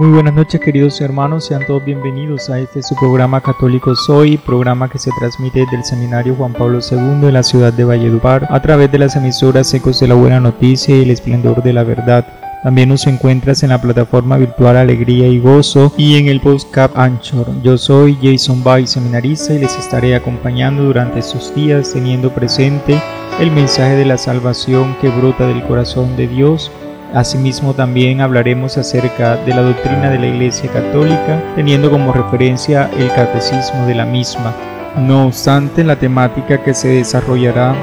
Muy 0.00 0.12
buenas 0.12 0.32
noches 0.32 0.58
queridos 0.62 0.98
hermanos, 1.02 1.44
sean 1.44 1.66
todos 1.66 1.84
bienvenidos 1.84 2.48
a 2.48 2.58
este 2.58 2.82
su 2.82 2.96
programa 2.96 3.42
Católico 3.42 3.94
Soy, 3.94 4.38
programa 4.38 4.88
que 4.88 4.98
se 4.98 5.10
transmite 5.18 5.66
del 5.70 5.84
Seminario 5.84 6.34
Juan 6.36 6.54
Pablo 6.54 6.78
II 6.78 7.20
de 7.20 7.30
la 7.30 7.42
ciudad 7.42 7.70
de 7.70 7.84
Valledupar 7.84 8.48
a 8.48 8.62
través 8.62 8.90
de 8.90 8.98
las 8.98 9.14
emisoras 9.16 9.74
Ecos 9.74 10.00
de 10.00 10.08
la 10.08 10.14
Buena 10.14 10.40
Noticia 10.40 10.96
y 10.96 11.02
el 11.02 11.10
Esplendor 11.10 11.62
de 11.62 11.74
la 11.74 11.84
Verdad. 11.84 12.26
También 12.62 12.88
nos 12.88 13.06
encuentras 13.06 13.62
en 13.62 13.68
la 13.68 13.82
plataforma 13.82 14.38
virtual 14.38 14.78
Alegría 14.78 15.28
y 15.28 15.38
Gozo 15.38 15.92
y 15.98 16.16
en 16.16 16.28
el 16.28 16.40
podcast 16.40 16.96
Anchor. 16.96 17.48
Yo 17.62 17.76
soy 17.76 18.16
Jason 18.22 18.64
Bay, 18.64 18.86
seminarista, 18.86 19.52
y 19.52 19.58
les 19.58 19.76
estaré 19.76 20.14
acompañando 20.14 20.82
durante 20.84 21.18
estos 21.18 21.54
días 21.54 21.92
teniendo 21.92 22.30
presente 22.30 22.98
el 23.38 23.50
mensaje 23.50 23.96
de 23.96 24.06
la 24.06 24.16
salvación 24.16 24.96
que 25.02 25.10
brota 25.10 25.46
del 25.46 25.62
corazón 25.64 26.16
de 26.16 26.26
Dios 26.26 26.72
Asimismo 27.14 27.74
también 27.74 28.20
hablaremos 28.20 28.76
acerca 28.78 29.36
de 29.38 29.52
la 29.52 29.62
doctrina 29.62 30.08
de 30.10 30.20
la 30.20 30.28
Iglesia 30.28 30.70
Católica, 30.70 31.42
teniendo 31.56 31.90
como 31.90 32.12
referencia 32.12 32.88
el 32.96 33.08
catecismo 33.08 33.84
de 33.86 33.96
la 33.96 34.04
misma. 34.04 34.54
No 34.96 35.26
obstante, 35.26 35.82
la 35.82 35.96
temática 35.96 36.62
que 36.62 36.72
se 36.72 36.86
desarrollará 36.88 37.74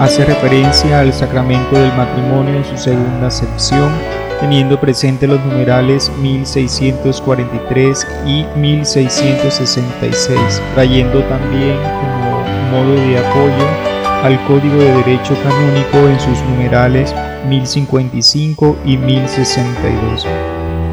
hace 0.00 0.24
referencia 0.24 0.98
al 0.98 1.12
sacramento 1.12 1.76
del 1.76 1.92
matrimonio 1.92 2.56
en 2.56 2.64
su 2.64 2.76
segunda 2.76 3.30
sección, 3.30 3.88
teniendo 4.40 4.80
presente 4.80 5.28
los 5.28 5.38
numerales 5.44 6.10
1643 6.20 8.04
y 8.26 8.44
1666, 8.56 10.60
trayendo 10.74 11.22
también 11.24 11.76
como 12.00 12.40
modo 12.72 12.94
de 12.94 13.18
apoyo 13.18 13.95
al 14.22 14.42
Código 14.46 14.76
de 14.76 14.92
Derecho 15.02 15.34
Canónico 15.42 16.08
en 16.08 16.18
sus 16.20 16.40
numerales 16.50 17.14
1055 17.48 18.76
y 18.84 18.96
1062. 18.96 20.26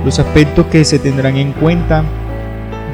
Los 0.06 0.20
aspectos 0.20 0.66
que 0.68 0.84
se 0.86 1.00
tendrán 1.00 1.38
en 1.38 1.54
cuenta 1.54 2.04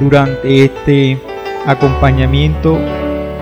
durante 0.00 0.64
este 0.64 1.18
acompañamiento 1.66 2.78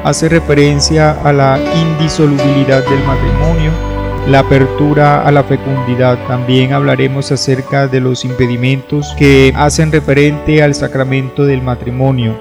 hace 0.04 0.28
referencia 0.28 1.12
a 1.22 1.32
la 1.32 1.58
indisolubilidad 1.76 2.82
del 2.82 3.04
matrimonio, 3.04 3.70
la 4.28 4.40
apertura 4.40 5.22
a 5.22 5.30
la 5.30 5.44
fecundidad. 5.44 6.18
También 6.26 6.72
hablaremos 6.72 7.30
acerca 7.30 7.86
de 7.86 8.00
los 8.00 8.24
impedimentos 8.24 9.14
que 9.18 9.52
hacen 9.56 9.92
referente 9.92 10.62
al 10.62 10.74
sacramento 10.74 11.44
del 11.44 11.62
matrimonio 11.62 12.34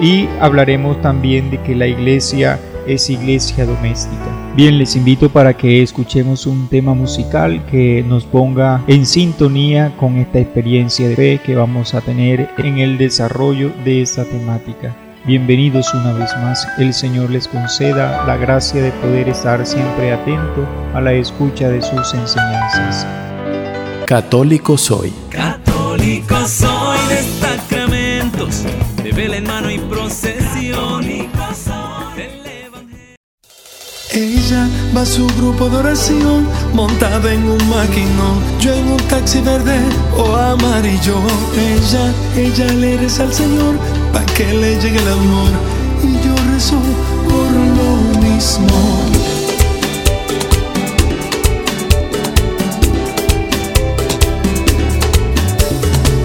y 0.00 0.28
hablaremos 0.40 1.00
también 1.00 1.50
de 1.50 1.60
que 1.60 1.74
la 1.74 1.86
iglesia 1.86 2.58
es 2.86 3.10
iglesia 3.10 3.66
doméstica. 3.66 4.52
Bien, 4.56 4.78
les 4.78 4.96
invito 4.96 5.30
para 5.30 5.56
que 5.56 5.82
escuchemos 5.82 6.46
un 6.46 6.68
tema 6.68 6.94
musical 6.94 7.64
que 7.66 8.04
nos 8.06 8.24
ponga 8.24 8.82
en 8.86 9.06
sintonía 9.06 9.94
con 9.96 10.16
esta 10.18 10.38
experiencia 10.38 11.08
de 11.08 11.16
fe 11.16 11.40
que 11.44 11.54
vamos 11.54 11.94
a 11.94 12.00
tener 12.00 12.50
en 12.58 12.78
el 12.78 12.98
desarrollo 12.98 13.72
de 13.84 14.02
esta 14.02 14.24
temática. 14.24 14.94
Bienvenidos 15.24 15.94
una 15.94 16.12
vez 16.14 16.30
más. 16.38 16.66
El 16.78 16.92
Señor 16.92 17.30
les 17.30 17.46
conceda 17.46 18.26
la 18.26 18.36
gracia 18.36 18.82
de 18.82 18.90
poder 18.90 19.28
estar 19.28 19.64
siempre 19.64 20.12
atento 20.12 20.66
a 20.94 21.00
la 21.00 21.12
escucha 21.12 21.68
de 21.68 21.80
sus 21.80 22.12
enseñanzas. 22.12 23.06
Católico 24.06 24.76
Soy. 24.76 25.12
Católico 25.30 26.44
soy 26.46 26.98
de 27.08 27.22
sacramentos, 27.40 28.64
de 29.02 29.12
vela 29.12 29.36
en 29.36 29.44
mano 29.44 29.70
y 29.70 29.78
procesión. 29.78 30.41
Ella 34.14 34.68
va 34.94 35.02
a 35.02 35.06
su 35.06 35.26
grupo 35.38 35.70
de 35.70 35.78
oración 35.78 36.46
montada 36.74 37.32
en 37.32 37.48
un 37.48 37.68
maquinón. 37.70 38.42
Yo 38.60 38.74
en 38.74 38.88
un 38.88 38.98
taxi 39.08 39.40
verde 39.40 39.78
o 40.14 40.36
amarillo. 40.36 41.16
Ella, 41.56 42.12
ella 42.36 42.66
le 42.74 42.98
reza 42.98 43.22
al 43.22 43.32
Señor 43.32 43.74
para 44.12 44.26
que 44.26 44.52
le 44.52 44.78
llegue 44.78 44.98
el 44.98 45.08
amor. 45.08 45.48
Y 46.02 46.12
yo 46.26 46.34
rezo 46.52 46.76
por 47.24 47.52
lo 47.78 48.20
mismo. 48.20 48.68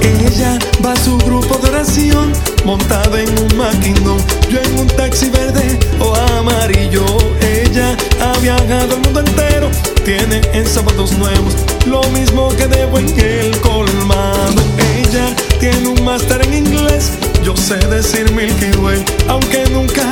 Ella 0.01 0.59
va 0.85 0.91
a 0.91 0.95
su 0.97 1.17
grupo 1.19 1.57
de 1.59 1.69
oración 1.69 2.33
montada 2.65 3.21
en 3.21 3.29
un 3.29 3.57
maquinón. 3.57 4.17
Yo 4.49 4.59
en 4.59 4.79
un 4.79 4.87
taxi 4.87 5.29
verde 5.29 5.79
o 6.01 6.13
amarillo. 6.37 7.05
Ella 7.69 7.97
ha 8.21 8.37
viajado 8.39 8.95
el 8.95 9.01
mundo 9.01 9.19
entero. 9.19 9.69
Tiene 10.05 10.41
en 10.53 10.65
zapatos 10.65 11.11
nuevos 11.17 11.53
lo 11.85 12.01
mismo 12.11 12.49
que 12.55 12.65
debo 12.67 12.97
en 12.97 13.07
el 13.19 13.59
colmado. 13.59 14.61
Ella 14.97 15.35
tiene 15.59 15.89
un 15.89 16.03
máster 16.03 16.41
en 16.43 16.53
inglés. 16.53 17.11
Yo 17.43 17.55
sé 17.55 17.75
decir 17.87 18.31
Milky 18.31 18.77
Way, 18.77 19.03
aunque 19.27 19.65
nunca 19.69 20.03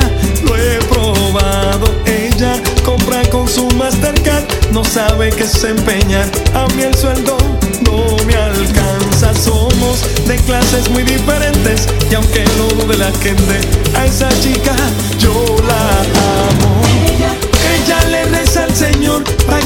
lo 0.44 0.56
he 0.56 0.78
probado. 0.90 1.86
Ella 2.04 2.60
compra 2.84 3.22
con 3.30 3.48
su 3.48 3.66
Mastercard, 3.68 4.44
no 4.72 4.84
sabe 4.84 5.30
que 5.30 5.44
se 5.44 5.70
empeñar. 5.70 6.26
A 6.54 6.66
mí 6.74 6.82
el 6.82 6.94
sueldo 6.94 7.38
no 7.82 8.16
me 8.26 8.34
alcanza. 8.34 9.34
Somos 9.34 10.02
de 10.26 10.36
clases 10.36 10.90
muy 10.90 11.04
diferentes 11.04 11.86
y 12.10 12.14
aunque 12.14 12.44
no 12.58 12.82
dude 12.82 12.98
la 12.98 13.12
gente, 13.22 13.60
a 13.96 14.04
esa 14.04 14.28
chica 14.40 14.74
yo 15.18 15.32
la 15.66 16.00
amo. 16.00 16.25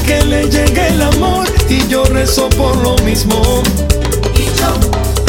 Que 0.05 0.23
le 0.25 0.49
llegue 0.49 0.87
el 0.87 1.01
amor 1.01 1.47
y 1.69 1.87
yo 1.87 2.03
rezo 2.05 2.49
por 2.49 2.75
lo 2.77 2.95
mismo. 2.99 3.63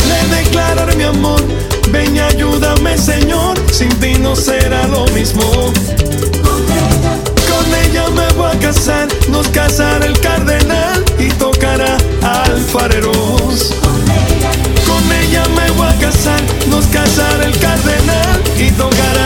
Le 0.09 0.37
declarar 0.37 0.94
mi 0.97 1.05
amor, 1.05 1.41
ven 1.91 2.16
y 2.16 2.21
ayúdame 2.21 2.97
Señor, 2.99 3.56
sin 3.71 3.88
ti 4.00 4.15
no 4.21 4.37
será 4.37 4.87
lo 4.88 5.06
mismo. 5.09 5.43
Con 7.49 7.75
ella 7.84 8.09
me 8.11 8.32
voy 8.34 8.50
a 8.50 8.59
casar, 8.59 9.09
nos 9.28 9.49
casará 9.49 10.05
el 10.06 10.19
cardenal 10.21 11.05
y 11.19 11.28
tocará 11.31 11.97
alfareros. 12.22 13.75
Con 14.87 15.12
ella 15.12 15.44
me 15.56 15.71
voy 15.72 15.88
a 15.88 15.99
casar, 15.99 16.41
nos 16.69 16.87
casará 16.87 17.44
el 17.44 17.59
cardenal 17.59 18.43
y 18.59 18.71
tocará 18.72 19.22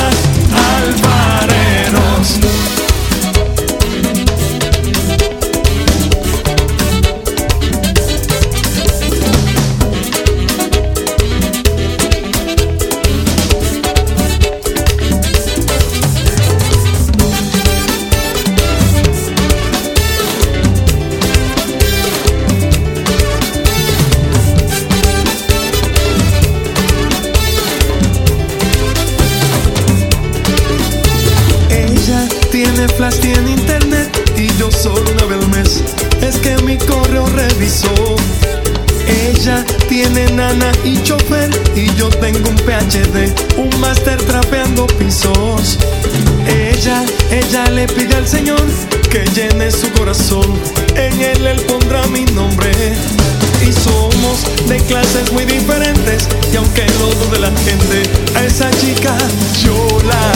de 54.68 54.78
clases 54.78 55.32
muy 55.32 55.44
diferentes 55.44 56.26
y 56.52 56.56
aunque 56.56 56.84
lo 56.98 57.06
dude 57.14 57.38
la 57.38 57.50
gente, 57.60 58.02
a 58.34 58.44
esa 58.44 58.70
chica 58.72 59.16
yo 59.62 59.74
la 60.04 60.30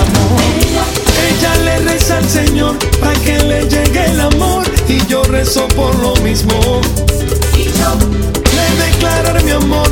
amo. 0.00 0.36
Ella 1.28 1.54
le 1.64 1.78
reza 1.90 2.16
al 2.16 2.28
Señor 2.28 2.76
para 3.00 3.14
que 3.20 3.38
le 3.38 3.68
llegue 3.68 4.04
el 4.06 4.20
amor 4.20 4.64
y 4.88 5.04
yo 5.06 5.22
rezo 5.24 5.68
por 5.68 5.94
lo 5.96 6.16
mismo. 6.16 6.80
Le 7.56 8.84
declarar 8.84 9.44
mi 9.44 9.52
amor, 9.52 9.88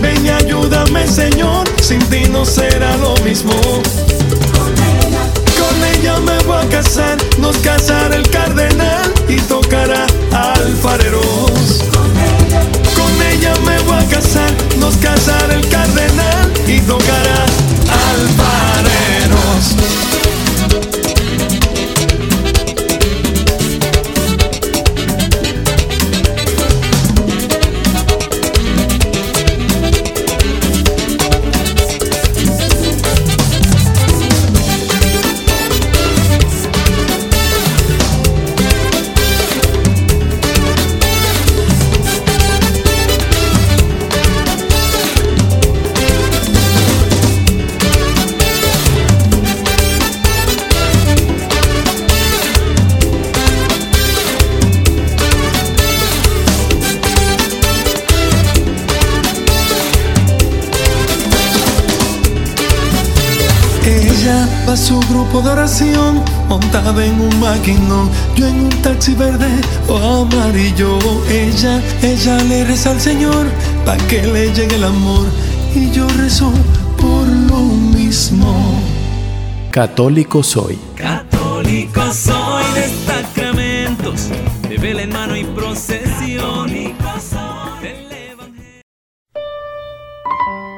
ven 0.00 0.26
y 0.26 0.30
ayúdame 0.30 1.06
Señor, 1.06 1.68
sin 1.80 2.00
ti 2.10 2.22
no 2.30 2.44
será 2.44 2.96
lo 2.96 3.14
mismo 3.18 3.52
Con 5.58 5.84
ella 5.94 6.18
me 6.20 6.38
voy 6.44 6.64
a 6.64 6.68
casar, 6.68 7.16
nos 7.38 7.56
casará 7.58 8.16
el 8.16 8.28
cardenal 8.30 9.12
y 9.28 9.36
tocará 9.36 10.06
al 10.32 10.76
farero 10.76 11.59
nos 14.78 14.96
casará 14.98 15.54
el 15.54 15.68
cardenal 15.68 16.52
y 16.66 16.78
tocará 16.80 17.46
alfareros. 18.10 19.99
Su 65.40 65.44
grupo 65.44 65.48
de 65.48 65.50
oración 65.50 66.22
montada 66.48 67.04
en 67.04 67.20
un 67.20 67.40
maquinón. 67.40 68.10
Yo 68.36 68.46
en 68.46 68.60
un 68.60 68.82
taxi 68.82 69.14
verde 69.14 69.48
o 69.88 69.96
amarillo. 69.96 70.98
Ella, 71.28 71.80
ella 72.02 72.36
le 72.44 72.64
reza 72.64 72.90
al 72.90 73.00
Señor 73.00 73.46
para 73.84 74.02
que 74.06 74.22
le 74.22 74.52
llegue 74.52 74.76
el 74.76 74.84
amor. 74.84 75.26
Y 75.74 75.90
yo 75.92 76.06
rezo 76.08 76.52
por 76.96 77.26
lo 77.26 77.58
mismo. 77.58 78.80
Católico 79.70 80.42
soy. 80.42 80.78
Católico 80.96 82.02
soy 82.12 82.64
de 82.74 82.88
sacramentos, 83.06 84.28
de 84.68 84.78
vela 84.78 85.02
en 85.02 85.12
mano 85.12 85.36
y 85.36 85.44
procesión. 85.44 86.66
del 86.66 88.12
Evangelio. 88.32 88.82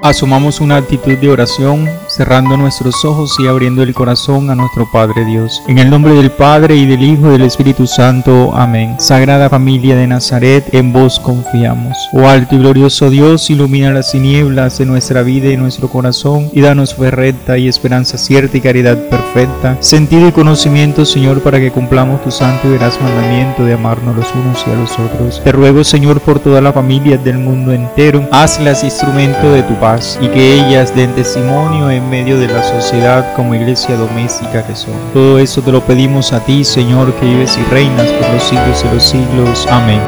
Asumamos 0.02 0.60
una 0.60 0.76
actitud 0.76 1.16
de 1.16 1.30
oración, 1.30 1.88
cerrando 2.16 2.56
nuestros 2.56 3.04
ojos 3.04 3.36
y 3.38 3.46
abriendo 3.46 3.82
el 3.82 3.94
corazón 3.94 4.50
a 4.50 4.54
nuestro 4.54 4.90
Padre 4.90 5.24
Dios. 5.24 5.62
En 5.66 5.78
el 5.78 5.88
nombre 5.88 6.12
del 6.12 6.30
Padre 6.30 6.76
y 6.76 6.84
del 6.84 7.02
Hijo 7.02 7.28
y 7.28 7.32
del 7.32 7.42
Espíritu 7.42 7.86
Santo. 7.86 8.52
Amén. 8.54 8.96
Sagrada 8.98 9.48
familia 9.48 9.96
de 9.96 10.06
Nazaret, 10.06 10.74
en 10.74 10.92
vos 10.92 11.18
confiamos. 11.18 11.96
Oh 12.12 12.28
alto 12.28 12.54
y 12.54 12.58
glorioso 12.58 13.08
Dios, 13.08 13.48
ilumina 13.48 13.92
las 13.92 14.12
tinieblas 14.12 14.78
de 14.78 14.84
nuestra 14.84 15.22
vida 15.22 15.48
y 15.48 15.56
nuestro 15.56 15.88
corazón 15.88 16.50
y 16.52 16.60
danos 16.60 16.94
fe 16.94 17.10
recta 17.10 17.56
y 17.56 17.66
esperanza 17.66 18.18
cierta 18.18 18.58
y 18.58 18.60
caridad 18.60 18.98
perfecta. 19.08 19.78
Sentido 19.80 20.28
y 20.28 20.32
conocimiento, 20.32 21.06
Señor, 21.06 21.42
para 21.42 21.60
que 21.60 21.70
cumplamos 21.70 22.22
tu 22.22 22.30
santo 22.30 22.68
y 22.68 22.72
veraz 22.72 23.00
mandamiento 23.00 23.64
de 23.64 23.72
amarnos 23.72 24.16
los 24.16 24.34
unos 24.34 24.64
y 24.66 24.70
a 24.70 24.74
los 24.74 24.98
otros. 24.98 25.42
Te 25.42 25.52
ruego, 25.52 25.82
Señor, 25.82 26.20
por 26.20 26.40
todas 26.40 26.62
las 26.62 26.74
familias 26.74 27.24
del 27.24 27.38
mundo 27.38 27.72
entero, 27.72 28.28
hazlas 28.30 28.84
instrumento 28.84 29.50
de 29.52 29.62
tu 29.62 29.74
paz 29.80 30.18
y 30.20 30.28
que 30.28 30.54
ellas 30.54 30.94
den 30.94 31.14
testimonio 31.14 31.90
en 31.90 32.02
medio 32.12 32.38
de 32.38 32.46
la 32.46 32.62
sociedad 32.62 33.34
como 33.34 33.54
iglesia 33.54 33.96
doméstica 33.96 34.66
que 34.66 34.76
son. 34.76 34.92
Todo 35.14 35.38
eso 35.38 35.62
te 35.62 35.72
lo 35.72 35.80
pedimos 35.80 36.34
a 36.34 36.44
ti, 36.44 36.62
Señor, 36.62 37.14
que 37.14 37.24
vives 37.24 37.56
y 37.56 37.62
reinas 37.70 38.06
por 38.06 38.28
los 38.34 38.42
siglos 38.42 38.84
de 38.84 38.94
los 38.94 39.02
siglos. 39.02 39.66
Amén. 39.70 40.02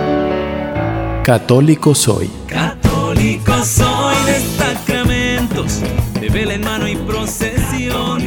Católico 1.23 1.95
soy. 1.95 2.31
Católico 2.47 3.55
soy 3.65 4.17
de 4.27 4.39
sacramentos, 4.39 5.81
de 6.21 6.29
vela 6.29 6.53
en 6.53 6.61
mano 6.61 6.87
y 6.87 6.95
procesión. 6.97 8.19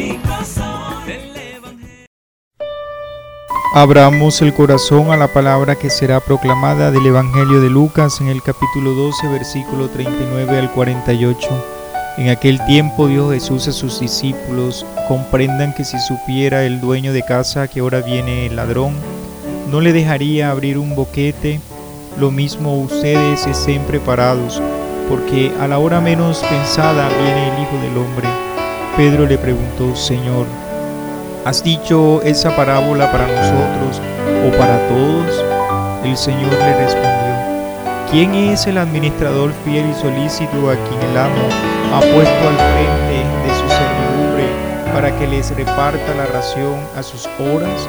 del 1.06 1.38
Evangelio. 1.38 2.08
Abramos 3.76 4.42
el 4.42 4.56
corazón 4.56 5.12
a 5.12 5.18
la 5.18 5.28
palabra 5.28 5.76
que 5.76 5.92
será 5.92 6.20
proclamada 6.20 6.90
del 6.90 7.06
Evangelio 7.06 7.62
de 7.62 7.70
Lucas 7.70 8.22
en 8.22 8.30
el 8.30 8.42
capítulo 8.42 8.94
12, 8.94 9.28
versículo 9.28 9.88
39 9.88 10.58
al 10.58 10.72
48. 10.72 11.77
En 12.18 12.30
aquel 12.30 12.64
tiempo 12.66 13.08
dijo 13.08 13.32
Jesús 13.32 13.68
a 13.68 13.72
sus 13.72 14.00
discípulos, 14.00 14.86
comprendan 15.08 15.74
que 15.74 15.84
si 15.84 16.00
supiera 16.00 16.64
el 16.66 16.82
dueño 16.82 17.14
de 17.14 17.24
casa 17.24 17.68
que 17.68 17.80
ahora 17.80 18.02
viene 18.02 18.48
el 18.48 18.56
ladrón, 18.56 18.96
no 19.70 19.82
le 19.82 19.94
dejaría 19.94 20.50
abrir 20.50 20.78
un 20.78 20.96
boquete, 20.96 21.60
lo 22.20 22.32
mismo 22.32 22.82
ustedes 22.82 23.46
estén 23.46 23.84
preparados, 23.84 24.62
porque 25.08 25.52
a 25.60 25.68
la 25.68 25.78
hora 25.78 26.02
menos 26.02 26.40
pensada 26.50 27.08
viene 27.10 27.50
el 27.50 27.62
Hijo 27.62 27.78
del 27.84 27.98
Hombre. 27.98 28.28
Pedro 28.98 29.28
le 29.28 29.38
preguntó, 29.38 29.96
Señor, 29.96 30.48
¿Has 31.48 31.64
dicho 31.64 32.22
esa 32.24 32.54
parábola 32.58 33.10
para 33.10 33.26
nosotros 33.26 34.02
o 34.46 34.58
para 34.58 34.86
todos? 34.90 35.46
El 36.04 36.18
Señor 36.18 36.52
le 36.52 36.76
respondió, 36.76 37.17
¿quién 38.12 38.34
es 38.36 38.68
el 38.68 38.78
administrador 38.78 39.52
fiel 39.66 39.90
y 39.90 39.94
solícito 39.94 40.70
a 40.70 40.76
quien 40.76 41.02
el 41.12 41.18
amo 41.18 41.48
ha 41.94 42.00
puesto 42.00 42.50
al 42.50 42.56
frente 42.56 43.18
de 43.44 43.54
su 43.54 43.68
servidumbre 43.68 44.94
para 44.94 45.18
que 45.18 45.28
les 45.28 45.56
reparta 45.56 46.16
la 46.16 46.26
ración 46.28 46.80
a 46.96 47.04
sus 47.04 47.28
horas? 47.40 47.88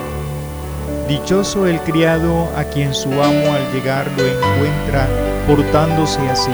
Dichoso 1.08 1.66
el 1.66 1.80
criado 1.80 2.48
a 2.56 2.64
quien 2.64 2.94
su 2.94 3.10
amo 3.12 3.52
al 3.52 3.72
llegar 3.72 4.10
lo 4.16 4.24
encuentra 4.26 5.08
portándose 5.46 6.20
así. 6.28 6.50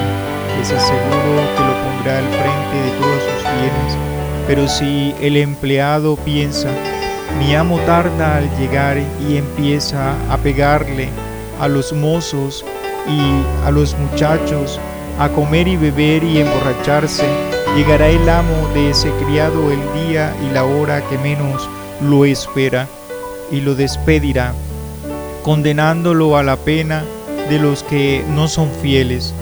Les 0.59 0.71
aseguro 0.71 1.43
que 1.57 1.65
lo 1.65 1.75
pondrá 1.83 2.19
al 2.19 2.29
frente 2.29 2.77
de 2.85 2.91
todos 3.01 3.23
sus 3.23 3.43
bienes. 3.43 3.99
Pero 4.47 4.69
si 4.69 5.15
el 5.21 5.37
empleado 5.37 6.17
piensa, 6.17 6.69
mi 7.39 7.55
amo 7.57 7.79
tarda 7.81 8.37
al 8.37 8.57
llegar 8.59 8.99
y 9.29 9.39
empieza 9.39 10.15
a 10.31 10.37
pegarle 10.37 11.09
a 11.61 11.67
los 11.67 11.93
mozos 11.93 12.65
y 13.07 13.67
a 13.67 13.71
los 13.71 13.97
muchachos, 13.99 14.81
a 15.19 15.29
comer 15.29 15.69
y 15.69 15.77
beber 15.77 16.25
y 16.25 16.39
emborracharse, 16.39 17.27
llegará 17.77 18.09
el 18.09 18.29
amo 18.29 18.69
de 18.75 18.91
ese 18.91 19.11
criado 19.25 19.71
el 19.71 19.81
día 20.07 20.35
y 20.45 20.53
la 20.53 20.65
hora 20.65 21.03
que 21.09 21.19
menos 21.19 21.69
lo 22.01 22.25
espera 22.25 22.89
y 23.51 23.61
lo 23.61 23.75
despedirá, 23.75 24.55
condenándolo 25.43 26.37
a 26.37 26.43
la 26.43 26.57
pena 26.57 27.05
de 27.49 27.59
los 27.59 27.83
que 27.83 28.25
no 28.35 28.49
son 28.49 28.71
fieles. 28.83 29.35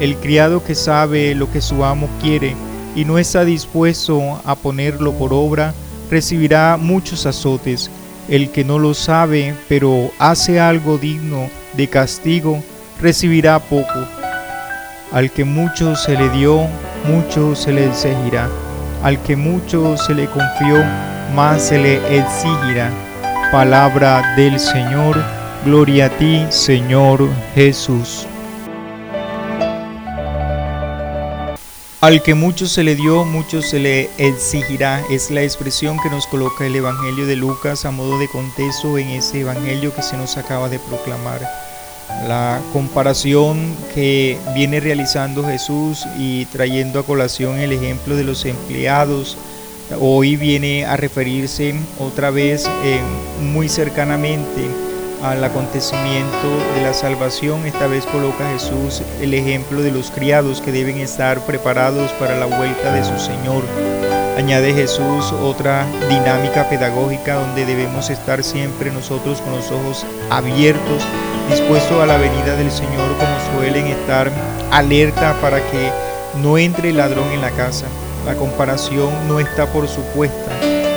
El 0.00 0.16
criado 0.16 0.64
que 0.64 0.74
sabe 0.74 1.34
lo 1.34 1.50
que 1.52 1.60
su 1.60 1.84
amo 1.84 2.08
quiere 2.22 2.56
y 2.96 3.04
no 3.04 3.18
está 3.18 3.44
dispuesto 3.44 4.40
a 4.44 4.54
ponerlo 4.56 5.12
por 5.12 5.32
obra, 5.32 5.74
recibirá 6.10 6.76
muchos 6.76 7.26
azotes. 7.26 7.90
El 8.28 8.50
que 8.50 8.64
no 8.64 8.78
lo 8.78 8.94
sabe, 8.94 9.54
pero 9.68 10.10
hace 10.18 10.60
algo 10.60 10.98
digno 10.98 11.50
de 11.74 11.88
castigo, 11.88 12.62
recibirá 13.00 13.58
poco. 13.58 14.06
Al 15.12 15.30
que 15.30 15.44
mucho 15.44 15.96
se 15.96 16.16
le 16.16 16.28
dio, 16.30 16.66
mucho 17.06 17.54
se 17.54 17.72
le 17.72 17.86
exigirá. 17.86 18.48
Al 19.02 19.20
que 19.22 19.36
mucho 19.36 19.96
se 19.96 20.14
le 20.14 20.26
confió, 20.26 20.84
más 21.34 21.62
se 21.68 21.78
le 21.78 21.96
exigirá. 22.16 22.90
Palabra 23.50 24.34
del 24.36 24.60
Señor, 24.60 25.16
gloria 25.64 26.06
a 26.06 26.10
ti, 26.10 26.46
Señor 26.50 27.28
Jesús. 27.54 28.26
Al 32.02 32.22
que 32.22 32.34
mucho 32.34 32.66
se 32.66 32.82
le 32.82 32.94
dio, 32.94 33.24
mucho 33.24 33.60
se 33.60 33.78
le 33.78 34.08
exigirá. 34.16 35.02
Es 35.10 35.30
la 35.30 35.42
expresión 35.42 35.98
que 36.02 36.08
nos 36.08 36.26
coloca 36.26 36.64
el 36.64 36.74
Evangelio 36.76 37.26
de 37.26 37.36
Lucas 37.36 37.84
a 37.84 37.90
modo 37.90 38.18
de 38.18 38.28
contexto 38.28 38.96
en 38.96 39.08
ese 39.10 39.40
Evangelio 39.40 39.94
que 39.94 40.02
se 40.02 40.16
nos 40.16 40.38
acaba 40.38 40.68
de 40.70 40.78
proclamar. 40.78 41.69
La 42.26 42.60
comparación 42.72 43.74
que 43.94 44.38
viene 44.54 44.80
realizando 44.80 45.44
Jesús 45.44 46.06
y 46.18 46.44
trayendo 46.46 47.00
a 47.00 47.06
colación 47.06 47.58
el 47.58 47.72
ejemplo 47.72 48.14
de 48.14 48.24
los 48.24 48.44
empleados, 48.44 49.38
hoy 50.00 50.36
viene 50.36 50.84
a 50.84 50.96
referirse 50.96 51.74
otra 51.98 52.30
vez 52.30 52.66
eh, 52.84 53.00
muy 53.42 53.68
cercanamente 53.68 54.89
al 55.22 55.42
acontecimiento 55.44 56.48
de 56.74 56.82
la 56.82 56.94
salvación, 56.94 57.66
esta 57.66 57.86
vez 57.86 58.06
coloca 58.06 58.50
Jesús 58.52 59.02
el 59.20 59.34
ejemplo 59.34 59.82
de 59.82 59.90
los 59.90 60.10
criados 60.10 60.60
que 60.60 60.72
deben 60.72 60.98
estar 60.98 61.40
preparados 61.40 62.12
para 62.12 62.36
la 62.36 62.46
vuelta 62.46 62.92
de 62.92 63.04
su 63.04 63.18
Señor. 63.18 63.62
Añade 64.38 64.72
Jesús 64.72 65.32
otra 65.42 65.86
dinámica 66.08 66.68
pedagógica 66.68 67.34
donde 67.34 67.66
debemos 67.66 68.08
estar 68.08 68.42
siempre 68.42 68.90
nosotros 68.90 69.40
con 69.42 69.52
los 69.52 69.70
ojos 69.70 70.06
abiertos, 70.30 71.02
dispuestos 71.50 72.02
a 72.02 72.06
la 72.06 72.16
venida 72.16 72.56
del 72.56 72.70
Señor 72.70 73.16
como 73.18 73.58
suelen 73.58 73.86
estar 73.88 74.30
alerta 74.70 75.34
para 75.42 75.58
que 75.58 75.90
no 76.42 76.56
entre 76.56 76.90
el 76.90 76.96
ladrón 76.96 77.30
en 77.32 77.42
la 77.42 77.50
casa. 77.50 77.86
La 78.24 78.34
comparación 78.34 79.10
no 79.28 79.40
está 79.40 79.66
por 79.66 79.88
supuesta, 79.88 80.50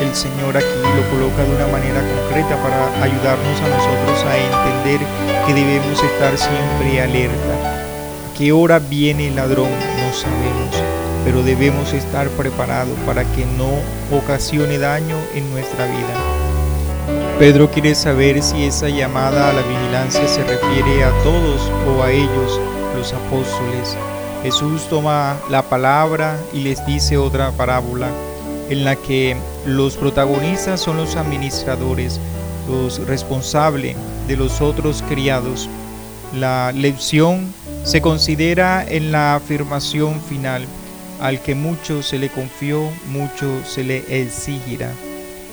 el 0.03 0.15
Señor 0.15 0.57
aquí 0.57 0.67
lo 0.67 1.09
coloca 1.09 1.43
de 1.43 1.55
una 1.55 1.67
manera 1.67 2.01
concreta 2.01 2.61
para 2.61 3.03
ayudarnos 3.03 3.61
a 3.61 3.69
nosotros 3.69 4.25
a 4.25 4.37
entender 4.37 4.99
que 5.47 5.53
debemos 5.53 6.03
estar 6.03 6.37
siempre 6.37 7.01
alerta. 7.01 7.53
¿A 8.29 8.37
qué 8.37 8.51
hora 8.51 8.79
viene 8.79 9.29
el 9.29 9.35
ladrón? 9.35 9.69
No 9.71 10.13
sabemos, 10.13 10.75
pero 11.23 11.41
debemos 11.41 11.93
estar 11.93 12.27
preparados 12.29 12.97
para 13.05 13.23
que 13.23 13.45
no 13.45 13.69
ocasione 14.15 14.77
daño 14.77 15.15
en 15.33 15.49
nuestra 15.51 15.85
vida. 15.85 17.39
Pedro 17.39 17.71
quiere 17.71 17.95
saber 17.95 18.43
si 18.43 18.65
esa 18.65 18.89
llamada 18.89 19.49
a 19.49 19.53
la 19.53 19.61
vigilancia 19.61 20.27
se 20.27 20.43
refiere 20.43 21.03
a 21.03 21.11
todos 21.23 21.61
o 21.87 22.03
a 22.03 22.11
ellos, 22.11 22.59
los 22.97 23.13
apóstoles. 23.13 23.97
Jesús 24.43 24.87
toma 24.89 25.37
la 25.49 25.61
palabra 25.61 26.37
y 26.51 26.59
les 26.59 26.85
dice 26.85 27.17
otra 27.17 27.51
parábola 27.51 28.09
en 28.69 28.85
la 28.85 28.95
que 28.95 29.35
los 29.65 29.97
protagonistas 29.97 30.79
son 30.79 30.97
los 30.97 31.15
administradores, 31.15 32.19
los 32.67 33.05
responsables 33.05 33.95
de 34.27 34.37
los 34.37 34.61
otros 34.61 35.03
criados. 35.07 35.69
La 36.33 36.71
lección 36.71 37.53
se 37.83 38.01
considera 38.01 38.85
en 38.87 39.11
la 39.11 39.35
afirmación 39.35 40.21
final, 40.21 40.65
al 41.21 41.41
que 41.41 41.55
mucho 41.55 42.01
se 42.01 42.17
le 42.17 42.29
confió, 42.29 42.89
mucho 43.07 43.63
se 43.65 43.83
le 43.83 44.03
exigirá. 44.21 44.91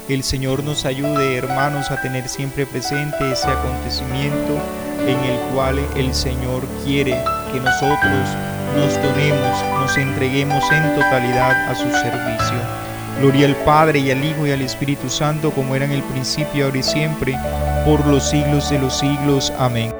El 0.08 0.24
Señor 0.24 0.64
nos 0.64 0.86
ayude, 0.86 1.36
hermanos, 1.36 1.90
a 1.90 2.00
tener 2.02 2.28
siempre 2.28 2.66
presente 2.66 3.30
ese 3.30 3.48
acontecimiento 3.48 4.58
en 5.06 5.18
el 5.18 5.38
cual 5.52 5.78
el 5.96 6.14
Señor 6.14 6.62
quiere 6.84 7.16
que 7.52 7.60
nosotros 7.60 8.28
nos 8.76 8.94
donemos, 9.02 9.64
nos 9.80 9.96
entreguemos 9.96 10.64
en 10.72 10.94
totalidad 10.94 11.70
a 11.70 11.74
su 11.74 11.90
servicio. 11.90 12.89
Gloria 13.20 13.46
al 13.46 13.56
Padre 13.64 13.98
y 13.98 14.10
al 14.10 14.24
Hijo 14.24 14.46
y 14.46 14.50
al 14.50 14.62
Espíritu 14.62 15.10
Santo, 15.10 15.50
como 15.50 15.76
era 15.76 15.84
en 15.84 15.92
el 15.92 16.02
principio, 16.02 16.64
ahora 16.64 16.78
y 16.78 16.82
siempre, 16.82 17.36
por 17.84 18.04
los 18.06 18.30
siglos 18.30 18.70
de 18.70 18.78
los 18.78 18.98
siglos. 18.98 19.52
Amén. 19.58 19.94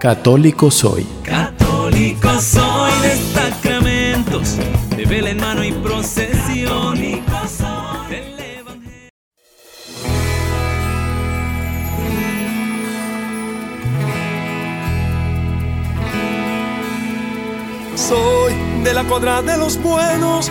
Católico 0.00 0.72
soy. 0.72 1.06
Católico 1.22 2.28
soy 2.40 2.90
de 3.02 3.16
sacramentos, 3.32 4.56
de 4.96 5.04
vela 5.06 5.30
en 5.30 5.36
mano 5.36 5.62
y 5.62 5.70
procesión. 5.70 6.98
del 6.98 8.40
Evangelio. 8.40 9.08
Soy 17.94 18.54
de 18.82 18.94
la 18.94 19.04
cuadra 19.04 19.42
de 19.42 19.56
los 19.56 19.80
buenos, 19.80 20.50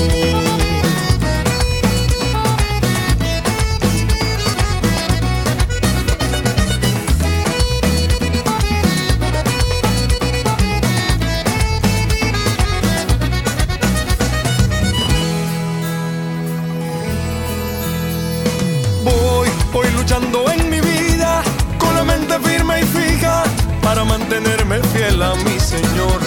Para 24.01 24.17
mantenerme 24.17 24.79
fiel 24.93 25.21
a 25.21 25.35
mi 25.35 25.59
Señor. 25.59 26.19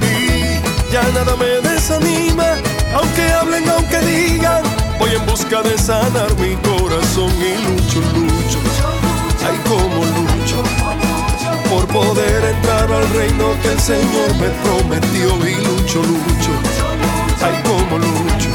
Y 0.00 0.92
ya 0.92 1.02
nada 1.14 1.36
me 1.36 1.68
desanima, 1.68 2.56
aunque 2.94 3.32
hablen, 3.32 3.68
aunque 3.68 3.98
digan, 4.00 4.62
voy 4.98 5.10
en 5.14 5.26
busca 5.26 5.62
de 5.62 5.76
sanar 5.76 6.34
mi 6.38 6.54
corazón 6.56 7.32
y 7.36 7.52
lucho, 7.66 8.00
lucho. 8.14 8.58
Ay, 9.46 9.58
como 9.68 10.04
lucho 10.04 10.62
por 11.68 11.86
poder 11.86 12.44
entrar 12.44 12.90
al 12.90 13.08
reino 13.10 13.54
que 13.62 13.72
el 13.72 13.80
Señor 13.80 14.34
me 14.40 14.48
prometió 14.62 15.36
y 15.46 15.54
lucho, 15.56 16.02
lucho. 16.02 16.52
Ay, 17.42 17.62
como 17.62 17.98
lucho. 17.98 18.50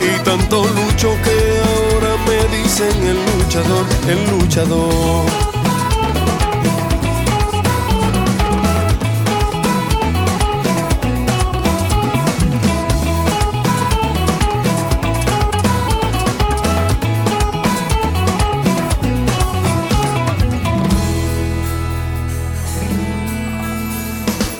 Y 0.00 0.18
tanto 0.24 0.64
lucho 0.64 1.16
que 1.24 1.60
ahora 1.68 2.16
me 2.26 2.56
dicen 2.56 3.06
el 3.06 3.18
luchador, 3.38 3.86
el 4.08 4.30
luchador. 4.30 5.51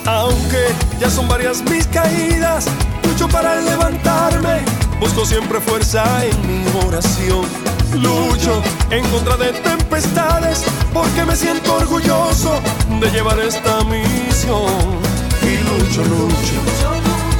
Aunque 0.07 0.75
ya 0.99 1.09
son 1.09 1.29
varias 1.29 1.63
mis 1.63 1.87
caídas, 1.87 2.67
lucho 3.05 3.29
para 3.29 3.61
levantarme. 3.61 4.61
Busco 4.99 5.25
siempre 5.25 5.61
fuerza 5.61 6.05
en 6.25 6.47
mi 6.47 6.65
oración. 6.87 7.47
Lucho 7.95 8.63
en 8.91 9.05
contra 9.11 9.37
de 9.37 9.53
tempestades 9.53 10.65
porque 10.93 11.25
me 11.25 11.37
siento 11.37 11.75
orgulloso 11.75 12.61
de 13.01 13.11
llevar 13.11 13.39
esta 13.41 13.85
misión. 13.85 15.01
Y 15.43 15.59
lucho, 15.59 16.03
lucho, 16.05 16.59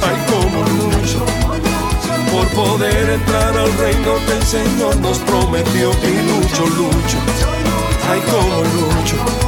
ay 0.01 0.17
como 0.29 0.63
lucho 0.63 1.25
por 2.31 2.47
poder 2.49 3.09
entrar 3.11 3.57
al 3.57 3.71
reino 3.77 4.15
que 4.25 4.33
el 4.33 4.43
Señor 4.43 4.95
nos 4.97 5.19
prometió. 5.19 5.91
Y 5.91 6.21
lucho, 6.27 6.65
lucho, 6.67 7.17
ay 8.09 8.21
como 8.31 8.63
lucho 8.63 9.43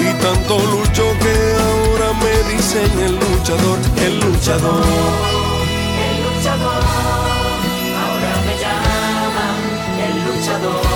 y 0.00 0.12
tanto 0.22 0.58
lucho 0.58 1.04
que 1.20 1.55
dicen 2.48 2.90
el 3.00 3.14
luchador, 3.14 3.78
el 4.04 4.20
luchador. 4.20 4.84
El 6.06 6.16
luchador, 6.24 6.82
ahora 8.02 8.32
me 8.46 8.54
llaman 8.62 9.58
el 10.06 10.14
luchador, 10.26 10.95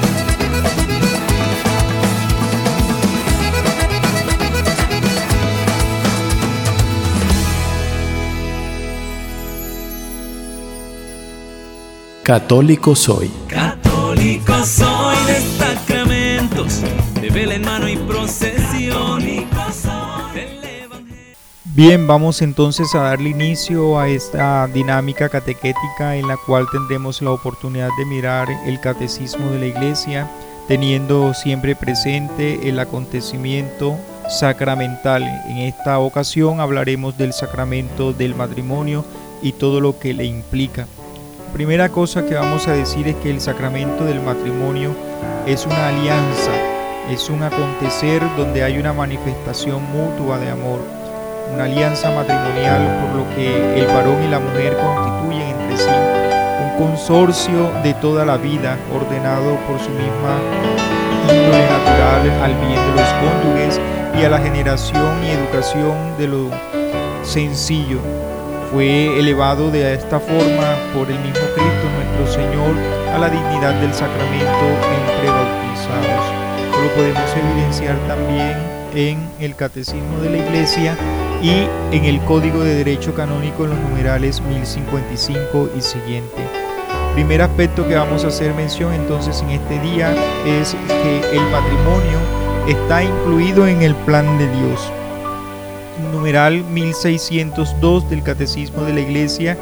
Católico 12.31 12.95
soy. 12.95 13.29
Católico 13.49 14.53
soy 14.63 15.17
de 15.27 15.41
sacramentos, 15.59 16.81
de 17.19 17.29
vela 17.29 17.55
en 17.55 17.65
mano 17.65 17.89
y 17.89 17.97
procesión. 17.97 19.19
del 19.19 20.63
Evangelio. 20.63 21.35
Bien, 21.65 22.07
vamos 22.07 22.41
entonces 22.41 22.95
a 22.95 23.01
darle 23.01 23.31
inicio 23.31 23.99
a 23.99 24.07
esta 24.07 24.65
dinámica 24.67 25.27
catequética 25.27 26.15
en 26.15 26.25
la 26.29 26.37
cual 26.37 26.67
tendremos 26.71 27.21
la 27.21 27.31
oportunidad 27.31 27.89
de 27.97 28.05
mirar 28.05 28.47
el 28.65 28.79
catecismo 28.79 29.51
de 29.51 29.59
la 29.59 29.65
iglesia, 29.65 30.31
teniendo 30.69 31.33
siempre 31.33 31.75
presente 31.75 32.69
el 32.69 32.79
acontecimiento 32.79 33.97
sacramental. 34.29 35.23
En 35.49 35.57
esta 35.57 35.99
ocasión 35.99 36.61
hablaremos 36.61 37.17
del 37.17 37.33
sacramento 37.33 38.13
del 38.13 38.35
matrimonio 38.35 39.03
y 39.41 39.51
todo 39.51 39.81
lo 39.81 39.99
que 39.99 40.13
le 40.13 40.23
implica. 40.23 40.87
Primera 41.53 41.89
cosa 41.89 42.25
que 42.25 42.33
vamos 42.33 42.67
a 42.69 42.71
decir 42.71 43.09
es 43.09 43.15
que 43.17 43.29
el 43.29 43.41
sacramento 43.41 44.05
del 44.05 44.21
matrimonio 44.21 44.95
es 45.45 45.65
una 45.65 45.89
alianza, 45.89 46.51
es 47.09 47.29
un 47.29 47.43
acontecer 47.43 48.23
donde 48.37 48.63
hay 48.63 48.77
una 48.79 48.93
manifestación 48.93 49.83
mutua 49.91 50.39
de 50.39 50.49
amor, 50.49 50.79
una 51.53 51.65
alianza 51.65 52.09
matrimonial 52.11 53.01
por 53.01 53.19
lo 53.19 53.35
que 53.35 53.79
el 53.79 53.85
varón 53.87 54.23
y 54.23 54.29
la 54.29 54.39
mujer 54.39 54.77
constituyen 54.77 55.49
entre 55.49 55.77
sí 55.77 55.89
un 56.63 56.87
consorcio 56.87 57.69
de 57.83 57.93
toda 57.95 58.25
la 58.25 58.37
vida 58.37 58.77
ordenado 58.95 59.57
por 59.67 59.77
su 59.77 59.89
misma 59.89 60.39
índole 61.29 61.67
natural 61.67 62.29
al 62.43 62.55
bien 62.65 62.79
de 62.79 62.95
los 62.95 63.13
cónyuges 63.19 63.81
y 64.17 64.23
a 64.23 64.29
la 64.29 64.39
generación 64.39 65.23
y 65.25 65.31
educación 65.31 66.17
de 66.17 66.27
lo 66.27 66.49
sencillo. 67.23 67.99
Fue 68.71 69.19
elevado 69.19 69.69
de 69.69 69.93
esta 69.93 70.19
forma 70.19 70.77
por 70.93 71.09
el 71.11 71.19
mismo 71.19 71.45
Cristo 71.53 71.87
nuestro 71.95 72.41
Señor 72.41 72.73
a 73.13 73.17
la 73.19 73.29
dignidad 73.29 73.73
del 73.81 73.93
sacramento 73.93 74.65
entre 75.09 75.29
bautizados. 75.29 76.41
Lo 76.81 76.89
podemos 76.95 77.35
evidenciar 77.35 77.97
también 78.07 78.57
en 78.95 79.29
el 79.39 79.55
Catecismo 79.55 80.19
de 80.21 80.29
la 80.29 80.37
Iglesia 80.37 80.97
y 81.41 81.67
en 81.95 82.05
el 82.05 82.21
Código 82.21 82.63
de 82.63 82.75
Derecho 82.75 83.13
Canónico 83.13 83.65
en 83.65 83.71
los 83.71 83.79
numerales 83.79 84.41
1055 84.41 85.69
y 85.77 85.81
siguiente. 85.81 86.41
Primer 87.13 87.41
aspecto 87.41 87.85
que 87.87 87.95
vamos 87.95 88.23
a 88.23 88.29
hacer 88.29 88.53
mención 88.53 88.93
entonces 88.93 89.41
en 89.41 89.49
este 89.49 89.79
día 89.81 90.13
es 90.45 90.75
que 90.87 91.19
el 91.33 91.43
matrimonio 91.51 92.19
está 92.69 93.03
incluido 93.03 93.67
en 93.67 93.81
el 93.81 93.95
plan 93.95 94.37
de 94.37 94.47
Dios. 94.47 94.91
Numeral 96.21 96.63
1602 96.65 98.07
del 98.11 98.21
Catecismo 98.21 98.83
de 98.83 98.93
la 98.93 98.99
Iglesia 98.99 99.57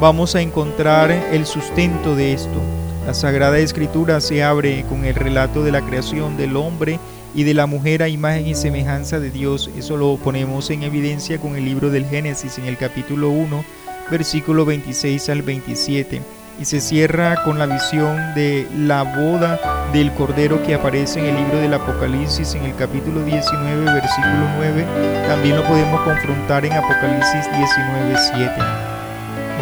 vamos 0.00 0.36
a 0.36 0.42
encontrar 0.42 1.10
el 1.10 1.44
sustento 1.44 2.14
de 2.14 2.34
esto. 2.34 2.60
La 3.04 3.14
Sagrada 3.14 3.58
Escritura 3.58 4.20
se 4.20 4.44
abre 4.44 4.84
con 4.88 5.04
el 5.04 5.16
relato 5.16 5.64
de 5.64 5.72
la 5.72 5.80
creación 5.80 6.36
del 6.36 6.56
hombre 6.56 7.00
y 7.34 7.42
de 7.42 7.54
la 7.54 7.66
mujer 7.66 8.00
a 8.04 8.08
imagen 8.08 8.46
y 8.46 8.54
semejanza 8.54 9.18
de 9.18 9.32
Dios. 9.32 9.68
Eso 9.76 9.96
lo 9.96 10.16
ponemos 10.16 10.70
en 10.70 10.84
evidencia 10.84 11.40
con 11.40 11.56
el 11.56 11.64
libro 11.64 11.90
del 11.90 12.06
Génesis 12.06 12.58
en 12.58 12.66
el 12.66 12.76
capítulo 12.76 13.30
1, 13.30 13.64
versículo 14.08 14.64
26 14.64 15.28
al 15.30 15.42
27. 15.42 16.22
Y 16.60 16.64
se 16.64 16.80
cierra 16.80 17.42
con 17.44 17.58
la 17.58 17.66
visión 17.66 18.34
de 18.34 18.66
la 18.76 19.02
boda 19.02 19.58
del 19.92 20.12
Cordero 20.12 20.62
que 20.62 20.74
aparece 20.74 21.20
en 21.20 21.26
el 21.26 21.36
libro 21.36 21.58
del 21.58 21.74
Apocalipsis 21.74 22.54
en 22.54 22.64
el 22.64 22.74
capítulo 22.76 23.24
19, 23.24 23.84
versículo 23.84 24.48
9. 24.58 24.84
También 25.26 25.56
lo 25.56 25.64
podemos 25.64 26.00
confrontar 26.02 26.64
en 26.64 26.72
Apocalipsis 26.72 27.46
19, 27.56 28.16
7. 28.34 28.52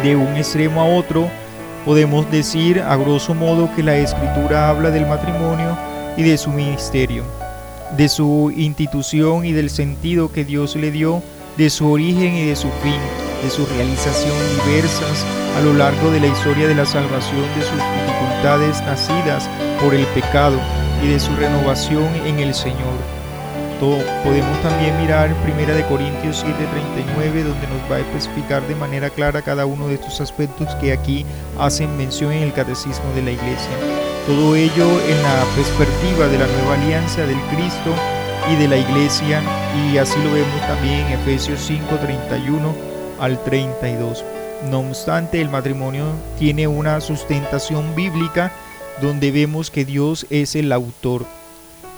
De 0.03 0.15
un 0.15 0.35
extremo 0.37 0.81
a 0.81 0.85
otro, 0.85 1.29
podemos 1.85 2.29
decir 2.29 2.79
a 2.79 2.95
grosso 2.95 3.33
modo 3.33 3.69
que 3.75 3.83
la 3.83 3.95
escritura 3.95 4.69
habla 4.69 4.91
del 4.91 5.07
matrimonio 5.07 5.77
y 6.15 6.23
de 6.23 6.37
su 6.37 6.51
ministerio 6.51 7.23
de 7.97 8.09
su 8.09 8.51
institución 8.55 9.45
y 9.45 9.51
del 9.51 9.69
sentido 9.69 10.31
que 10.31 10.43
Dios 10.43 10.75
le 10.75 10.91
dio, 10.91 11.21
de 11.57 11.69
su 11.69 11.89
origen 11.89 12.33
y 12.33 12.45
de 12.45 12.55
su 12.55 12.69
fin, 12.81 12.99
de 13.43 13.49
su 13.49 13.65
realización 13.65 14.35
diversas 14.65 15.25
a 15.57 15.61
lo 15.61 15.73
largo 15.73 16.09
de 16.11 16.21
la 16.21 16.27
historia 16.27 16.67
de 16.67 16.75
la 16.75 16.85
salvación, 16.85 17.43
de 17.57 17.61
sus 17.61 17.73
dificultades 17.73 18.81
nacidas 18.83 19.49
por 19.81 19.93
el 19.93 20.05
pecado 20.07 20.57
y 21.03 21.07
de 21.07 21.19
su 21.19 21.35
renovación 21.35 22.07
en 22.25 22.39
el 22.39 22.53
Señor. 22.53 22.95
Todo, 23.79 23.97
podemos 24.23 24.61
también 24.61 24.97
mirar 24.97 25.35
1 25.43 25.75
de 25.75 25.85
Corintios 25.87 26.45
7:39 26.45 27.43
donde 27.43 27.67
nos 27.67 27.91
va 27.91 27.97
a 27.97 27.99
especificar 27.99 28.65
de 28.67 28.75
manera 28.75 29.09
clara 29.09 29.41
cada 29.41 29.65
uno 29.65 29.87
de 29.87 29.95
estos 29.95 30.21
aspectos 30.21 30.73
que 30.75 30.93
aquí 30.93 31.25
hacen 31.59 31.97
mención 31.97 32.31
en 32.31 32.43
el 32.43 32.53
catecismo 32.53 33.11
de 33.13 33.23
la 33.23 33.31
iglesia. 33.31 33.75
Todo 34.25 34.55
ello 34.55 34.87
en 35.05 35.21
la 35.21 35.43
perspectiva 35.55 36.27
de 36.27 36.37
la 36.37 36.47
nueva 36.47 36.75
alianza 36.75 37.25
del 37.25 37.41
Cristo 37.51 37.93
y 38.49 38.55
de 38.55 38.69
la 38.69 38.77
iglesia 38.77 39.41
y 39.75 39.97
así 39.97 40.17
lo 40.23 40.31
vemos 40.31 40.61
también 40.61 41.05
en 41.07 41.19
Efesios 41.19 41.59
5, 41.59 41.97
31 41.97 42.92
al 43.19 43.43
32. 43.43 44.23
No 44.69 44.79
obstante, 44.79 45.41
el 45.41 45.49
matrimonio 45.49 46.05
tiene 46.39 46.67
una 46.67 47.01
sustentación 47.01 47.95
bíblica 47.95 48.51
donde 49.01 49.31
vemos 49.31 49.71
que 49.71 49.85
Dios 49.85 50.25
es 50.29 50.55
el 50.55 50.71
autor. 50.71 51.25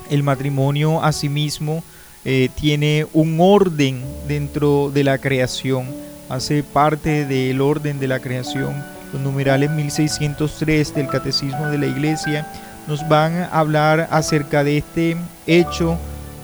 El 0.10 0.24
matrimonio 0.24 1.04
asimismo 1.04 1.84
eh, 2.24 2.50
tiene 2.56 3.06
un 3.14 3.38
orden 3.40 4.04
dentro 4.28 4.92
de 4.94 5.04
la 5.04 5.18
creación, 5.18 5.88
hace 6.30 6.64
parte 6.64 7.26
del 7.26 7.62
orden 7.62 8.00
de 8.00 8.08
la 8.08 8.20
creación 8.20 8.96
los 9.16 9.22
numerales 9.22 9.72
1603 9.72 10.94
del 10.94 11.08
Catecismo 11.08 11.68
de 11.68 11.78
la 11.78 11.86
Iglesia 11.86 12.52
nos 12.86 13.08
van 13.08 13.34
a 13.38 13.46
hablar 13.46 14.10
acerca 14.12 14.64
de 14.66 14.80
este 14.80 15.16
hecho 15.48 15.98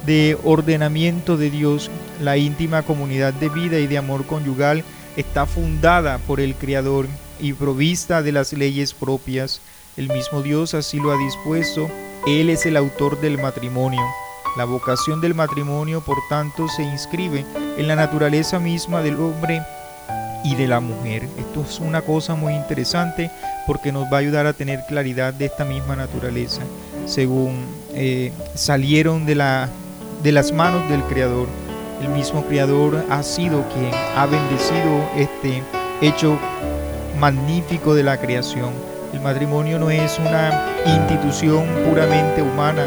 de 0.05 0.37
ordenamiento 0.43 1.37
de 1.37 1.49
Dios. 1.49 1.91
La 2.21 2.37
íntima 2.37 2.83
comunidad 2.83 3.33
de 3.33 3.49
vida 3.49 3.79
y 3.79 3.87
de 3.87 3.97
amor 3.97 4.25
conyugal 4.25 4.83
está 5.17 5.45
fundada 5.45 6.17
por 6.19 6.39
el 6.39 6.55
Creador 6.55 7.07
y 7.39 7.53
provista 7.53 8.21
de 8.21 8.31
las 8.31 8.53
leyes 8.53 8.93
propias. 8.93 9.61
El 9.97 10.09
mismo 10.09 10.41
Dios 10.41 10.73
así 10.73 10.99
lo 10.99 11.11
ha 11.11 11.17
dispuesto. 11.17 11.89
Él 12.27 12.49
es 12.49 12.65
el 12.65 12.77
autor 12.77 13.19
del 13.19 13.37
matrimonio. 13.37 14.01
La 14.57 14.65
vocación 14.65 15.21
del 15.21 15.33
matrimonio, 15.33 16.01
por 16.01 16.17
tanto, 16.29 16.67
se 16.67 16.83
inscribe 16.83 17.45
en 17.77 17.87
la 17.87 17.95
naturaleza 17.95 18.59
misma 18.59 19.01
del 19.01 19.15
hombre 19.15 19.61
y 20.43 20.55
de 20.55 20.67
la 20.67 20.79
mujer. 20.79 21.27
Esto 21.37 21.63
es 21.67 21.79
una 21.79 22.01
cosa 22.01 22.35
muy 22.35 22.53
interesante 22.53 23.31
porque 23.65 23.91
nos 23.91 24.11
va 24.11 24.17
a 24.17 24.19
ayudar 24.19 24.47
a 24.47 24.53
tener 24.53 24.83
claridad 24.87 25.33
de 25.33 25.45
esta 25.45 25.65
misma 25.65 25.95
naturaleza. 25.95 26.61
Según 27.05 27.65
eh, 27.93 28.31
salieron 28.55 29.25
de, 29.25 29.35
la, 29.35 29.69
de 30.23 30.31
las 30.31 30.51
manos 30.51 30.87
del 30.89 31.01
Creador, 31.03 31.47
el 32.01 32.09
mismo 32.09 32.45
Creador 32.45 33.03
ha 33.09 33.23
sido 33.23 33.63
quien 33.69 33.91
ha 34.15 34.25
bendecido 34.25 35.03
este 35.15 35.63
hecho 36.01 36.37
magnífico 37.19 37.95
de 37.95 38.03
la 38.03 38.17
creación. 38.17 38.69
El 39.13 39.21
matrimonio 39.21 39.79
no 39.79 39.89
es 39.89 40.19
una 40.19 40.67
institución 40.85 41.65
puramente 41.87 42.41
humana, 42.41 42.85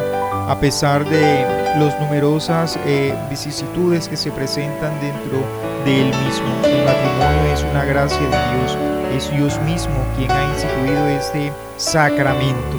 a 0.49 0.59
pesar 0.61 1.05
de 1.09 1.43
las 1.79 2.01
numerosas 2.01 2.79
eh, 2.87 3.15
vicisitudes 3.29 4.09
que 4.09 4.17
se 4.17 4.31
presentan 4.31 4.93
dentro 5.01 5.39
del 5.85 6.07
mismo. 6.07 6.47
El 6.65 6.85
matrimonio 6.85 7.53
es 7.53 7.65
una 7.65 7.85
gracia 7.85 8.21
de 8.21 8.27
Dios, 8.29 8.79
es 9.17 9.31
Dios 9.31 9.61
mismo 9.63 9.95
quien 10.17 10.31
ha 10.31 10.45
instituido 10.53 11.09
este 11.09 11.53
sacramento. 11.79 12.79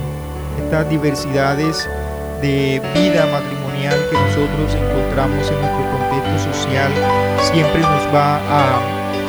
Estas 0.64 0.90
diversidades 0.90 1.88
de 2.42 2.82
vida 2.94 3.26
matrimonial 3.28 3.98
que 4.10 4.18
nosotros 4.18 4.76
encontramos 4.76 5.50
en 5.50 5.60
nuestro 5.62 5.84
contexto 5.92 6.54
social 6.54 6.92
siempre 7.42 7.82
nos 7.82 8.14
va 8.14 8.38
a 8.38 8.80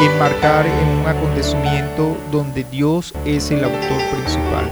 enmarcar 0.00 0.66
en 0.66 0.88
un 1.00 1.06
acontecimiento 1.06 2.16
donde 2.30 2.64
Dios 2.64 3.14
es 3.24 3.50
el 3.50 3.64
autor 3.64 4.00
principal. 4.12 4.70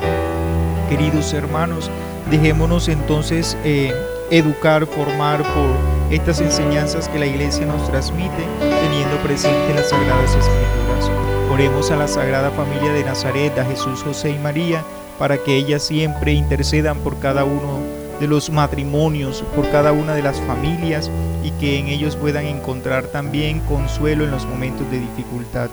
Queridos 0.88 1.32
hermanos, 1.32 1.90
Dejémonos 2.30 2.88
entonces 2.88 3.56
eh, 3.64 3.92
educar, 4.30 4.86
formar 4.86 5.42
por 5.42 5.76
estas 6.10 6.40
enseñanzas 6.40 7.08
que 7.08 7.18
la 7.18 7.26
iglesia 7.26 7.66
nos 7.66 7.86
transmite, 7.90 8.44
teniendo 8.58 9.16
presente 9.22 9.74
las 9.74 9.90
sagradas 9.90 10.30
escrituras. 10.30 11.10
Oremos 11.52 11.90
a 11.90 11.96
la 11.96 12.08
Sagrada 12.08 12.50
Familia 12.50 12.92
de 12.92 13.04
Nazaret, 13.04 13.56
a 13.58 13.64
Jesús, 13.66 14.02
José 14.02 14.30
y 14.30 14.38
María, 14.38 14.82
para 15.18 15.36
que 15.36 15.54
ellas 15.54 15.82
siempre 15.82 16.32
intercedan 16.32 16.98
por 16.98 17.18
cada 17.18 17.44
uno 17.44 17.80
de 18.20 18.27
los 18.27 18.50
matrimonios, 18.50 19.44
por 19.55 19.70
cada 19.70 19.92
una 19.92 20.14
de 20.14 20.22
las 20.22 20.40
familias 20.42 21.11
y 21.42 21.50
que 21.53 21.79
en 21.79 21.88
ellos 21.88 22.16
puedan 22.16 22.46
encontrar 22.46 23.07
también 23.07 23.61
consuelo 23.61 24.24
en 24.24 24.31
los 24.31 24.46
momentos 24.46 24.90
de 24.90 25.00
dificultad. 25.00 25.70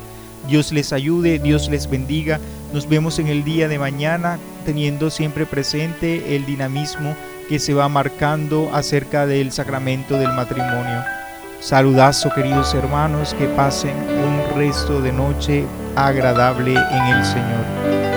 Dios 0.48 0.72
les 0.72 0.92
ayude, 0.92 1.40
Dios 1.40 1.70
les 1.70 1.90
bendiga. 1.90 2.40
Nos 2.74 2.88
vemos 2.90 3.20
en 3.20 3.28
el 3.28 3.44
día 3.44 3.68
de 3.68 3.80
mañana 3.80 4.40
teniendo 4.66 5.10
siempre 5.10 5.46
presente 5.46 6.36
el 6.36 6.46
dinamismo 6.46 7.16
que 7.48 7.60
se 7.60 7.74
va 7.74 7.90
marcando 7.90 8.70
acerca 8.74 9.26
del 9.26 9.52
sacramento 9.52 10.18
del 10.18 10.34
matrimonio. 10.34 11.04
Saludazo 11.60 12.34
queridos 12.34 12.74
hermanos, 12.74 13.36
que 13.38 13.46
pasen 13.48 13.96
un 13.96 14.58
resto 14.58 15.02
de 15.02 15.12
noche 15.12 15.66
agradable 15.96 16.72
en 16.74 17.04
el 17.16 17.24
Señor. 17.26 18.11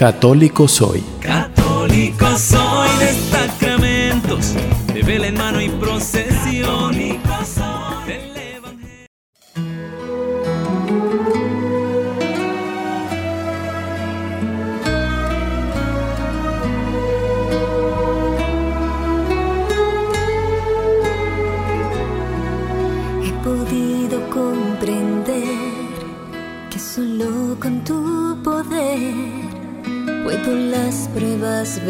Católico 0.00 0.66
soy. 0.66 1.04
Católico 1.20 2.24
soy 2.38 2.69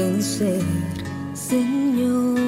vencer, 0.00 0.62
Señor. 1.34 2.38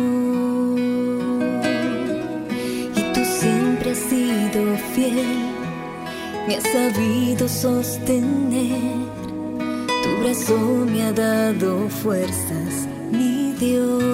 Y 2.97 3.03
tú 3.13 3.21
siempre 3.41 3.91
has 3.93 3.99
sido 3.99 4.61
fiel, 4.95 5.27
me 6.47 6.57
has 6.57 6.65
sabido 6.65 7.49
sostener. 7.49 8.81
Tu 10.03 10.11
brazo 10.21 10.59
me 10.93 11.03
ha 11.03 11.13
dado 11.13 11.89
fuerzas, 11.89 12.89
mi 13.11 13.53
Dios. 13.59 14.12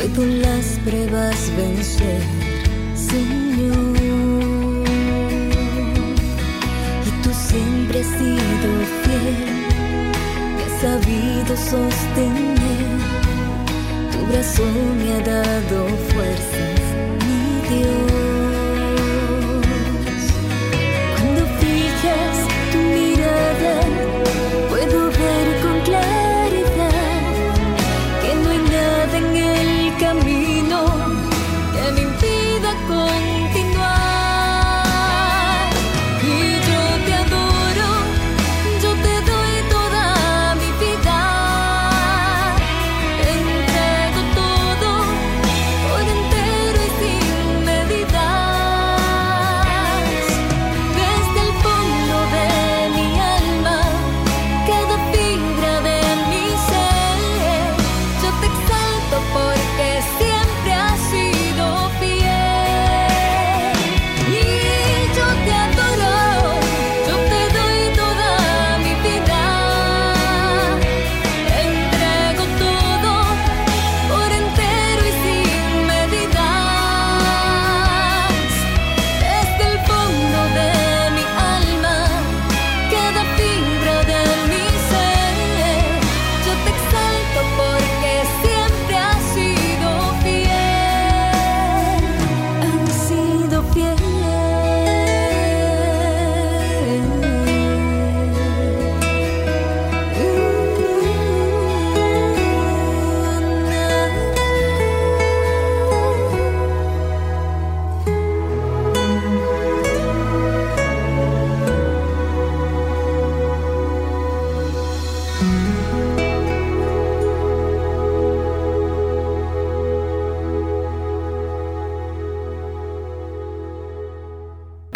puedo 0.00 0.24
las 0.24 0.78
pruebas 0.84 1.52
vencer, 1.56 2.22
Señor. 2.94 3.96
Y 7.06 7.10
tú 7.22 7.30
siempre 7.34 8.00
has 8.00 8.06
sido 8.06 8.68
fiel, 9.02 9.36
me 10.56 10.62
has 10.64 10.74
sabido 10.80 11.52
sostener, 11.56 12.88
tu 14.12 14.18
brazo 14.26 14.64
me 14.96 15.06
ha 15.12 15.20
dado 15.20 15.78
fuerzas, 16.12 16.80
mi 17.20 17.42
Dios. 17.68 18.12
Cuando 21.14 21.42
fijas 21.60 22.36
tu 22.72 22.78
mirada, 22.78 23.09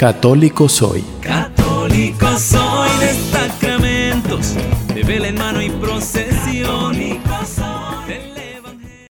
Católico 0.05 0.69
soy. 0.69 1.03